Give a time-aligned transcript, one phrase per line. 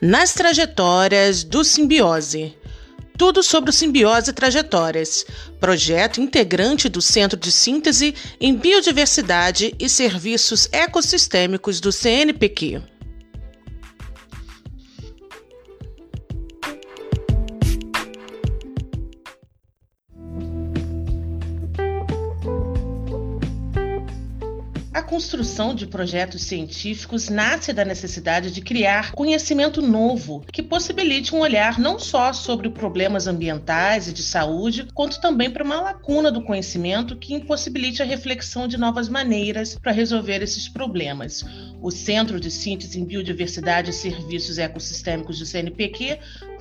[0.00, 2.56] nas trajetórias do Simbiose.
[3.16, 5.26] Tudo sobre o Simbiose Trajetórias,
[5.58, 12.80] projeto integrante do Centro de Síntese em Biodiversidade e Serviços Ecossistêmicos do CNPq.
[25.08, 31.78] Construção de projetos científicos nasce da necessidade de criar conhecimento novo que possibilite um olhar
[31.78, 37.16] não só sobre problemas ambientais e de saúde, quanto também para uma lacuna do conhecimento
[37.16, 41.42] que impossibilite a reflexão de novas maneiras para resolver esses problemas.
[41.80, 46.18] O Centro de Síntese em Biodiversidade e Serviços Ecossistêmicos do CNPq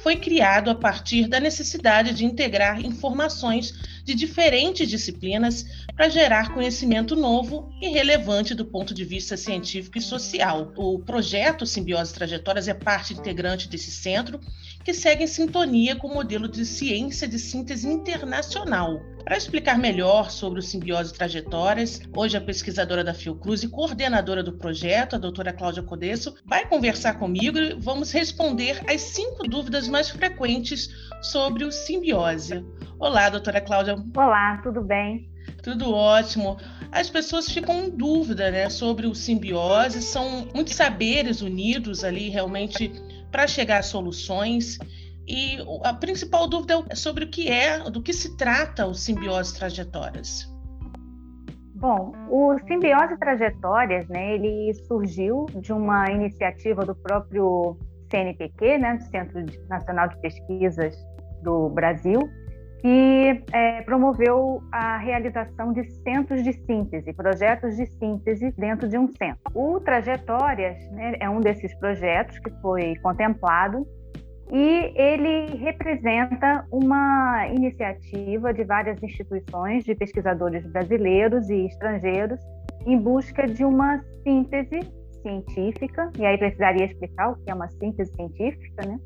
[0.08, 3.74] foi criado a partir da necessidade de integrar informações
[4.06, 5.66] de diferentes disciplinas
[5.98, 10.72] para gerar conhecimento novo e relevante do ponto de vista científico e social.
[10.78, 14.40] O projeto Simbiose Trajetórias é parte integrante desse centro,
[14.88, 19.02] que segue em sintonia com o modelo de ciência de síntese internacional.
[19.22, 24.54] Para explicar melhor sobre o Simbiose Trajetórias, hoje a pesquisadora da Fiocruz e coordenadora do
[24.54, 30.10] projeto, a doutora Cláudia Codesso, vai conversar comigo e vamos responder as cinco dúvidas mais
[30.10, 30.88] frequentes
[31.22, 32.66] sobre o simbiose.
[32.98, 33.98] Olá, doutora Cláudia.
[34.16, 35.30] Olá, tudo bem?
[35.62, 36.56] Tudo ótimo.
[36.94, 42.90] As pessoas ficam em dúvida né, sobre o simbiose, são muitos saberes unidos ali realmente
[43.38, 44.80] para chegar a soluções.
[45.28, 49.56] E a principal dúvida é sobre o que é, do que se trata o simbiose
[49.56, 50.52] trajetórias.
[51.76, 57.78] Bom, o simbiose trajetórias, né, ele surgiu de uma iniciativa do próprio
[58.10, 60.96] CNPq, né, Centro Nacional de Pesquisas
[61.44, 62.28] do Brasil,
[62.81, 69.08] que é, promoveu a realização de centros de síntese, projetos de síntese dentro de um
[69.08, 69.39] centro.
[69.53, 73.86] O Trajetórias né, é um desses projetos que foi contemplado
[74.52, 82.40] e ele representa uma iniciativa de várias instituições de pesquisadores brasileiros e estrangeiros
[82.85, 84.79] em busca de uma síntese
[85.22, 89.00] científica, e aí precisaria explicar o que é uma síntese científica, né?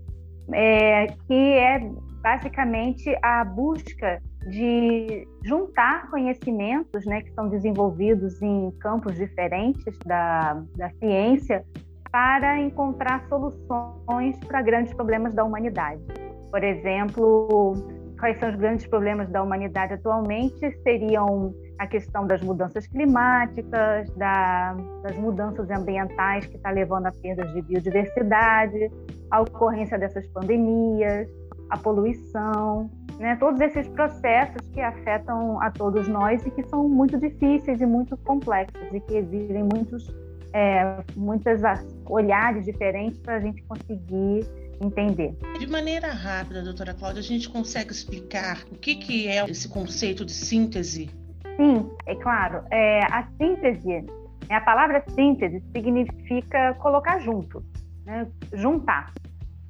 [0.53, 1.90] É, que é
[2.22, 10.90] basicamente a busca de juntar conhecimentos né, que são desenvolvidos em campos diferentes da, da
[10.92, 11.64] ciência
[12.12, 16.02] para encontrar soluções para grandes problemas da humanidade.
[16.50, 17.74] Por exemplo,
[18.20, 20.72] quais são os grandes problemas da humanidade atualmente?
[20.84, 27.52] Seriam a questão das mudanças climáticas, da, das mudanças ambientais que está levando a perdas
[27.53, 28.92] de biodiversidade,
[29.32, 31.28] a ocorrência dessas pandemias,
[31.72, 33.38] a poluição, né?
[33.38, 38.18] todos esses processos que afetam a todos nós e que são muito difíceis e muito
[38.18, 40.14] complexos e que exigem muitos,
[40.54, 41.62] é, muitos
[42.06, 44.46] olhares diferentes para a gente conseguir
[44.82, 45.34] entender.
[45.58, 50.26] De maneira rápida, doutora Cláudia, a gente consegue explicar o que, que é esse conceito
[50.26, 51.09] de síntese?
[51.56, 52.66] Sim, é claro.
[52.70, 54.06] É, a síntese,
[54.50, 57.64] a palavra síntese significa colocar junto,
[58.06, 58.28] né?
[58.52, 59.14] juntar.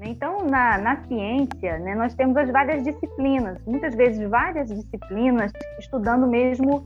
[0.04, 6.24] Então, na, na ciência, né, nós temos as várias disciplinas, muitas vezes várias disciplinas estudando
[6.24, 6.86] o mesmo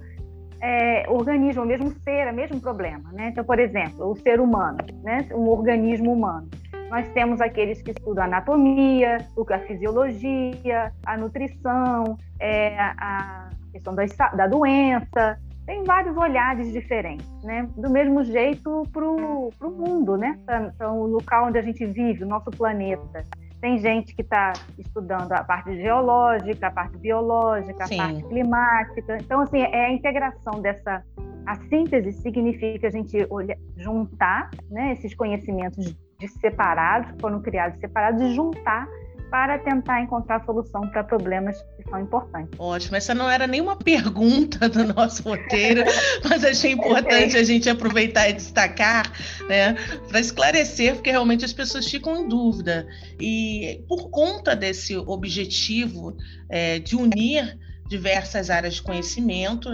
[0.62, 3.12] é, organismo, o mesmo ser, o mesmo problema.
[3.14, 3.30] Né?
[3.30, 6.48] Então, por exemplo, o ser humano, né, um organismo humano.
[6.90, 14.06] Nós temos aqueles que estudam a anatomia, a fisiologia, a nutrição, é, a questão da,
[14.36, 17.68] da doença, tem vários olhares diferentes, né?
[17.76, 20.40] Do mesmo jeito para o mundo, né?
[20.46, 23.26] Para o local onde a gente vive, o nosso planeta.
[23.60, 28.00] Tem gente que está estudando a parte geológica, a parte biológica, Sim.
[28.00, 29.18] a parte climática.
[29.20, 31.04] Então, assim, é a integração dessa.
[31.48, 37.80] A síntese significa a gente olhar, juntar né, esses conhecimentos de separados, que foram criados
[37.80, 38.88] separados, e juntar
[39.30, 42.60] para tentar encontrar solução para problemas que são importantes.
[42.60, 45.84] Ótimo, essa não era nenhuma pergunta do nosso roteiro,
[46.28, 49.12] mas achei importante a gente aproveitar e destacar,
[49.48, 49.74] né,
[50.08, 52.88] para esclarecer, porque realmente as pessoas ficam em dúvida.
[53.20, 56.16] E por conta desse objetivo
[56.50, 57.58] é, de unir
[57.88, 59.70] diversas áreas de conhecimento,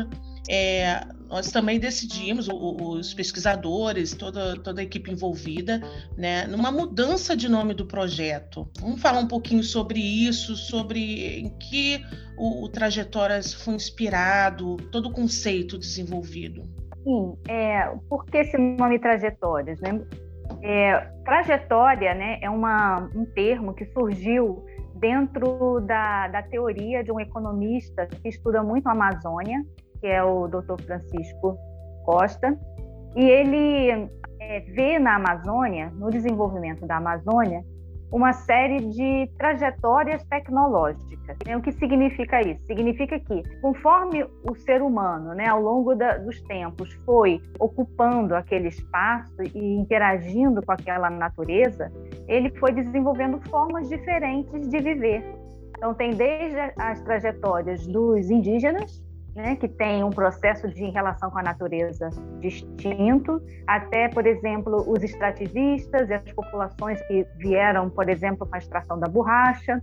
[0.49, 5.81] é, nós também decidimos, os pesquisadores, toda, toda a equipe envolvida,
[6.17, 8.67] né, numa mudança de nome do projeto.
[8.79, 12.03] Vamos falar um pouquinho sobre isso, sobre em que
[12.37, 16.67] o, o Trajetórias foi inspirado, todo o conceito desenvolvido.
[17.03, 19.79] Sim, é, por que esse nome Trajetórias?
[19.79, 20.01] Né?
[20.61, 24.65] É, trajetória né, é uma, um termo que surgiu
[24.95, 29.65] dentro da, da teoria de um economista que estuda muito a Amazônia,
[30.01, 30.81] que é o Dr.
[30.83, 31.57] Francisco
[32.03, 32.57] Costa,
[33.15, 34.09] e ele
[34.39, 37.63] é, vê na Amazônia, no desenvolvimento da Amazônia,
[38.11, 41.37] uma série de trajetórias tecnológicas.
[41.45, 41.55] Né?
[41.55, 42.61] O que significa isso?
[42.65, 48.67] Significa que, conforme o ser humano, né, ao longo da, dos tempos, foi ocupando aquele
[48.67, 51.89] espaço e interagindo com aquela natureza,
[52.27, 55.23] ele foi desenvolvendo formas diferentes de viver.
[55.77, 59.01] Então, tem desde as trajetórias dos indígenas,
[59.35, 65.03] né, que tem um processo de relação com a natureza distinto, até, por exemplo, os
[65.03, 69.81] extrativistas e as populações que vieram, por exemplo, com a extração da borracha.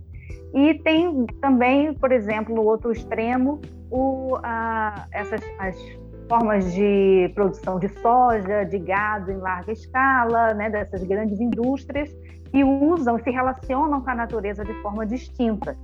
[0.53, 3.59] E tem também, por exemplo, no outro extremo,
[3.89, 5.75] o, a, essas as
[6.29, 12.15] formas de produção de soja, de gado em larga escala, né, dessas grandes indústrias,
[12.51, 15.75] que usam, se relacionam com a natureza de forma distinta.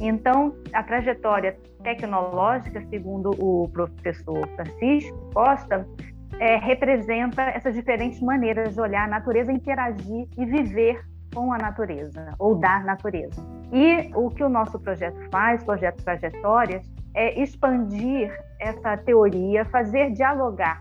[0.00, 5.86] Então, a trajetória tecnológica, segundo o professor Francisco Costa,
[6.38, 11.04] é, representa essas diferentes maneiras de olhar a natureza, interagir e viver
[11.34, 13.44] com a natureza, ou da natureza.
[13.72, 20.80] E o que o nosso projeto faz, projeto Trajetórias, é expandir essa teoria, fazer dialogar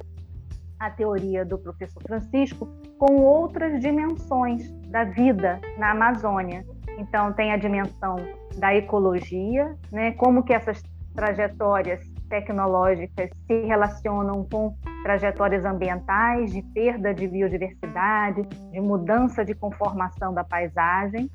[0.79, 2.67] a teoria do professor Francisco
[2.97, 6.63] com outras dimensões da vida na Amazônia.
[6.97, 8.17] Então, tem a dimensão
[8.57, 10.11] da ecologia, né?
[10.13, 10.81] como que essas
[11.15, 11.99] trajetórias
[12.29, 20.43] tecnológicas se relacionam com trajetórias ambientais de perda de biodiversidade, de mudança de conformação da
[20.43, 21.29] paisagem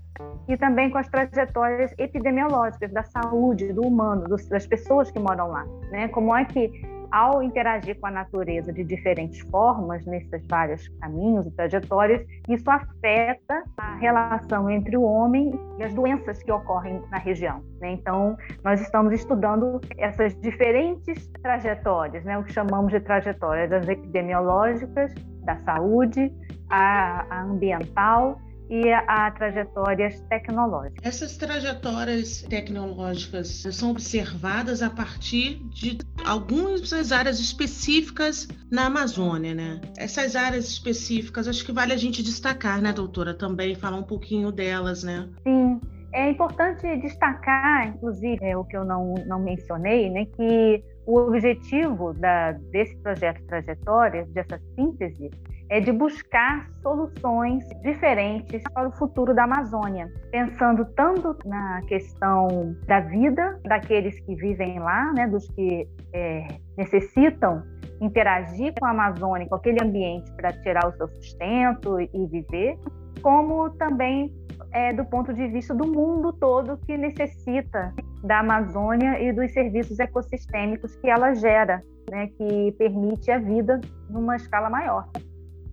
[0.47, 5.65] e também com as trajetórias epidemiológicas da saúde do humano, das pessoas que moram lá,
[5.91, 6.08] né?
[6.08, 6.70] Como é que
[7.12, 13.62] ao interagir com a natureza de diferentes formas, nesses vários caminhos e trajetórias, isso afeta
[13.76, 17.62] a relação entre o homem e as doenças que ocorrem na região.
[17.81, 17.93] Né?
[17.93, 22.38] Então, nós estamos estudando essas diferentes trajetórias, né?
[22.38, 25.12] o que chamamos de trajetórias das epidemiológicas,
[25.44, 26.32] da saúde,
[26.70, 31.05] a, a ambiental e a, a trajetórias tecnológicas.
[31.05, 39.81] Essas trajetórias tecnológicas são observadas a partir de algumas áreas específicas na Amazônia, né?
[39.97, 44.50] Essas áreas específicas, acho que vale a gente destacar, né, doutora, também falar um pouquinho
[44.50, 45.29] delas, né?
[45.43, 45.81] Sim.
[46.15, 52.12] É importante destacar, inclusive, é, o que eu não, não mencionei, né, que o objetivo
[52.15, 55.31] da, desse projeto Trajetórias, dessa síntese,
[55.72, 63.00] é de buscar soluções diferentes para o futuro da Amazônia, pensando tanto na questão da
[63.00, 66.46] vida daqueles que vivem lá, né, dos que é,
[66.76, 67.62] necessitam
[68.02, 72.78] interagir com a Amazônia, com aquele ambiente para tirar o seu sustento e viver,
[73.22, 74.30] como também
[74.72, 79.98] é, do ponto de vista do mundo todo que necessita da Amazônia e dos serviços
[79.98, 81.80] ecossistêmicos que ela gera,
[82.10, 83.80] né, que permite a vida
[84.10, 85.08] numa escala maior.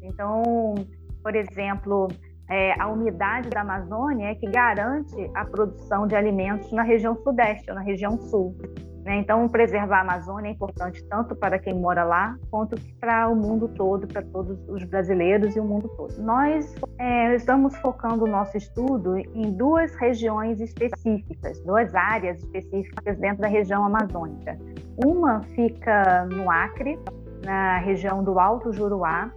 [0.09, 0.75] Então,
[1.23, 2.07] por exemplo,
[2.49, 7.69] é, a umidade da Amazônia é que garante a produção de alimentos na região sudeste
[7.69, 8.55] ou na região sul.
[9.03, 9.17] Né?
[9.17, 13.67] Então, preservar a Amazônia é importante tanto para quem mora lá, quanto para o mundo
[13.69, 16.21] todo, para todos os brasileiros e o mundo todo.
[16.21, 23.41] Nós é, estamos focando o nosso estudo em duas regiões específicas, duas áreas específicas dentro
[23.41, 24.57] da região amazônica.
[25.05, 26.99] Uma fica no Acre,
[27.43, 29.31] na região do Alto Juruá,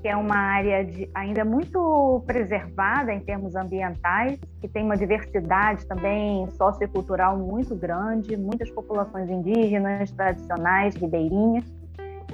[0.00, 5.86] que é uma área de, ainda muito preservada em termos ambientais, que tem uma diversidade
[5.86, 11.64] também sociocultural muito grande, muitas populações indígenas, tradicionais, ribeirinhas,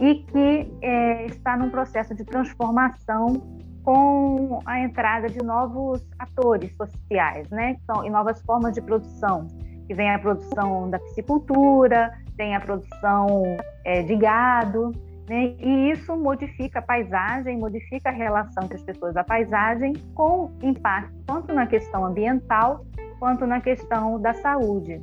[0.01, 3.43] e que é, está num processo de transformação
[3.83, 7.77] com a entrada de novos atores sociais, né?
[7.83, 9.47] Então, e novas formas de produção,
[9.87, 13.43] que vem a produção da piscicultura, tem a produção
[13.85, 14.93] é, de gado,
[15.29, 15.55] né?
[15.59, 21.53] E isso modifica a paisagem, modifica a relação das pessoas à paisagem, com impacto tanto
[21.53, 22.85] na questão ambiental
[23.19, 25.01] quanto na questão da saúde.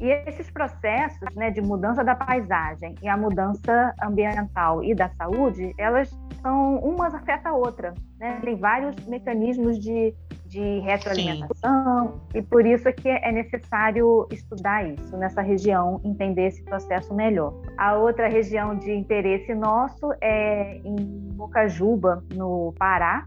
[0.00, 5.74] E esses processos né, de mudança da paisagem e a mudança ambiental e da saúde,
[5.76, 7.92] elas são umas afeta a outra.
[8.18, 8.40] Né?
[8.42, 10.14] Tem vários mecanismos de
[10.50, 12.38] de retroalimentação, Sim.
[12.38, 17.54] e por isso é que é necessário estudar isso nessa região, entender esse processo melhor.
[17.78, 20.96] A outra região de interesse nosso é em
[21.34, 23.24] Bocajuba, no Pará,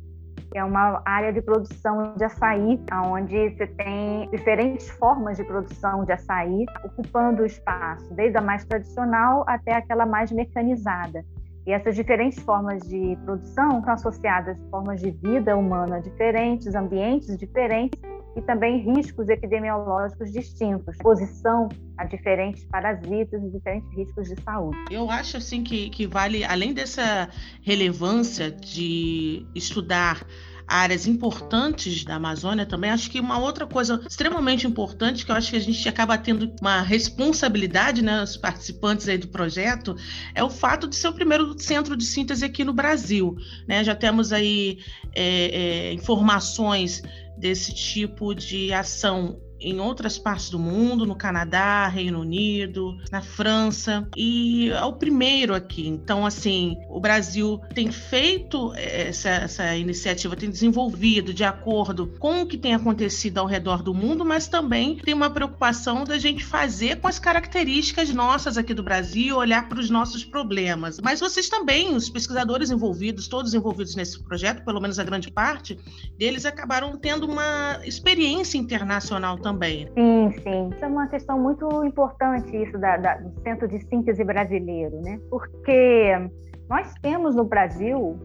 [0.54, 6.12] é uma área de produção de açaí, onde você tem diferentes formas de produção de
[6.12, 11.26] açaí, ocupando o espaço, desde a mais tradicional até aquela mais mecanizada.
[11.66, 17.38] E essas diferentes formas de produção estão associadas a formas de vida humana diferentes, ambientes
[17.38, 18.00] diferentes
[18.36, 24.78] e também riscos epidemiológicos distintos, exposição a diferentes parasitas e diferentes riscos de saúde.
[24.90, 27.30] Eu acho assim que, que vale, além dessa
[27.62, 30.26] relevância de estudar
[30.68, 32.90] áreas importantes da Amazônia também.
[32.92, 36.54] Acho que uma outra coisa extremamente importante que eu acho que a gente acaba tendo
[36.62, 39.96] uma responsabilidade, né, os participantes aí do projeto,
[40.34, 43.36] é o fato de ser o primeiro centro de síntese aqui no Brasil.
[43.68, 43.84] Né?
[43.84, 44.80] Já temos aí
[45.16, 47.02] é, é, informações
[47.38, 54.08] desse tipo de ação em outras partes do mundo, no Canadá, Reino Unido, na França,
[54.16, 55.88] e é o primeiro aqui.
[55.88, 62.46] Então, assim, o Brasil tem feito essa, essa iniciativa, tem desenvolvido de acordo com o
[62.46, 67.00] que tem acontecido ao redor do mundo, mas também tem uma preocupação da gente fazer
[67.00, 71.00] com as características nossas aqui do Brasil, olhar para os nossos problemas.
[71.02, 75.80] Mas vocês também, os pesquisadores envolvidos, todos envolvidos nesse projeto, pelo menos a grande parte
[76.18, 79.88] deles, acabaram tendo uma experiência internacional também também.
[79.94, 80.70] Sim, sim.
[80.70, 85.20] Isso é uma questão muito importante, isso da, da, do Centro de Síntese Brasileiro, né?
[85.30, 86.12] Porque
[86.70, 88.18] nós temos no Brasil,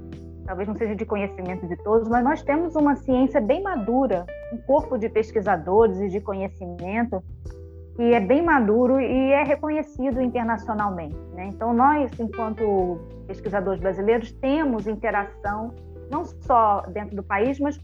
[0.47, 4.59] talvez não seja de conhecimento de todos, mas nós temos uma ciência bem madura, um
[4.59, 7.23] corpo de pesquisadores e de conhecimento
[7.97, 11.19] que é bem maduro e é reconhecido internacionalmente.
[11.35, 11.49] Né?
[11.49, 15.75] Então, nós, enquanto pesquisadores brasileiros, temos interação
[16.09, 17.77] não só dentro do país, mas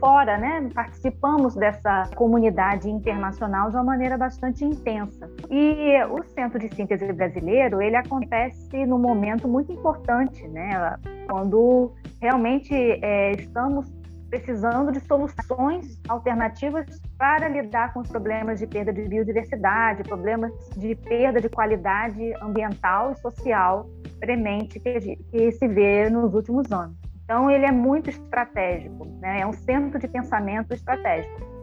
[0.00, 0.68] fora, né?
[0.74, 5.30] Participamos dessa comunidade internacional de uma maneira bastante intensa.
[5.50, 10.96] E o Centro de Síntese Brasileiro, ele acontece num momento muito importante, né?
[11.28, 13.92] Quando realmente é, estamos
[14.30, 16.86] precisando de soluções alternativas
[17.16, 23.12] para lidar com os problemas de perda de biodiversidade, problemas de perda de qualidade ambiental
[23.12, 23.88] e social
[24.18, 27.03] premente que, que se vê nos últimos anos.
[27.24, 29.40] Então, ele é muito estratégico, né?
[29.40, 31.54] é um centro de pensamento estratégico.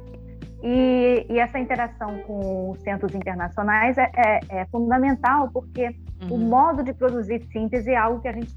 [0.63, 6.35] E, e essa interação com os centros internacionais é, é, é fundamental, porque uhum.
[6.35, 8.55] o modo de produzir síntese é algo que a gente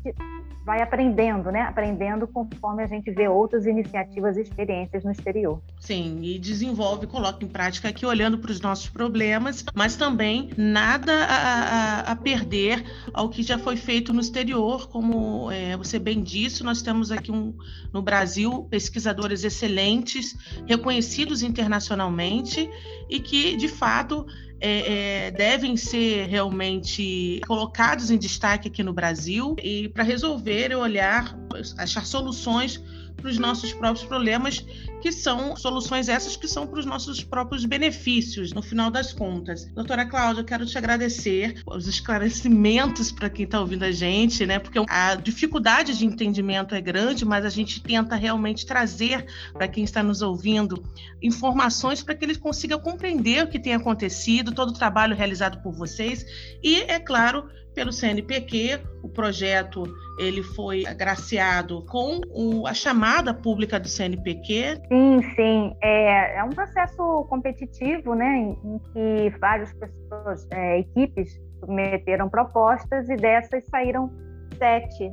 [0.64, 1.60] vai aprendendo, né?
[1.62, 5.60] Aprendendo conforme a gente vê outras iniciativas e experiências no exterior.
[5.78, 11.12] Sim, e desenvolve, coloca em prática aqui olhando para os nossos problemas, mas também nada
[11.12, 16.22] a, a, a, perder ao que já foi feito no exterior, como é, você bem
[16.22, 17.54] disse, nós temos aqui um,
[17.92, 20.34] no Brasil pesquisadores excelentes,
[20.66, 22.70] reconhecidos internacionalmente
[23.10, 24.26] e que, de fato,
[24.60, 29.56] é, é, devem ser realmente colocados em destaque aqui no Brasil.
[29.62, 31.36] E para resolver olhar,
[31.78, 32.82] achar soluções
[33.16, 34.64] para os nossos próprios problemas,
[35.00, 39.66] que são soluções essas que são para os nossos próprios benefícios, no final das contas.
[39.74, 44.58] Doutora Cláudia, eu quero te agradecer os esclarecimentos para quem está ouvindo a gente, né?
[44.58, 49.84] Porque a dificuldade de entendimento é grande, mas a gente tenta realmente trazer para quem
[49.84, 50.82] está nos ouvindo
[51.22, 55.72] informações para que eles consigam compreender o que tem acontecido, todo o trabalho realizado por
[55.72, 56.24] vocês
[56.62, 58.80] e, é claro, pelo CNPq.
[59.02, 59.84] O projeto
[60.18, 64.80] ele foi agraciado com o, a chamada pública do CNPq.
[64.88, 65.76] Sim, sim.
[65.82, 73.08] É, é um processo competitivo, né, em, em que várias pessoas, é, equipes submeteram propostas
[73.08, 74.10] e dessas saíram
[74.56, 75.10] sete.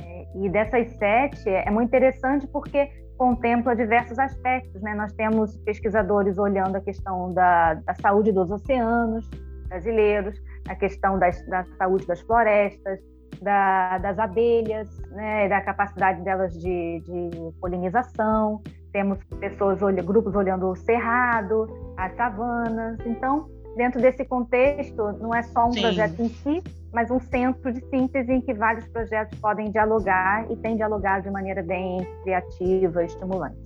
[0.00, 4.80] É, e dessas sete é muito interessante porque contempla diversos aspectos.
[4.82, 4.94] Né?
[4.94, 9.28] Nós temos pesquisadores olhando a questão da, da saúde dos oceanos
[9.68, 13.00] brasileiros, a questão das, da saúde das florestas,
[13.40, 18.60] da, das abelhas, né, da capacidade delas de, de polinização.
[18.92, 22.98] Temos pessoas, grupos olhando o cerrado, as savanas.
[23.06, 25.82] Então, dentro desse contexto, não é só um Sim.
[25.82, 30.56] projeto em si, mas um centro de síntese em que vários projetos podem dialogar e
[30.56, 33.58] têm dialogado de maneira bem criativa e estimulante.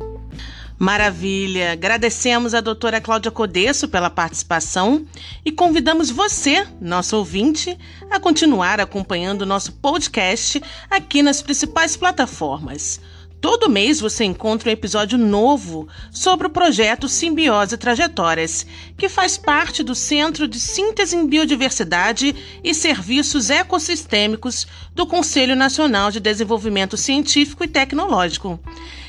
[0.79, 1.73] Maravilha!
[1.73, 5.07] Agradecemos a doutora Cláudia Codesso pela participação
[5.45, 7.79] e convidamos você, nosso ouvinte,
[8.11, 10.61] a continuar acompanhando nosso podcast
[10.91, 13.01] aqui nas principais plataformas.
[13.43, 18.65] Todo mês você encontra um episódio novo sobre o projeto Simbiose Trajetórias,
[18.97, 24.65] que faz parte do Centro de Síntese em Biodiversidade e Serviços Ecossistêmicos
[24.95, 28.61] do Conselho Nacional de Desenvolvimento Científico e Tecnológico.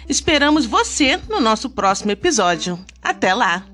[0.08, 2.80] Esperamos você no nosso próximo episódio.
[3.02, 3.73] Até lá!